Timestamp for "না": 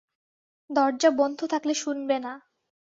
2.19-2.33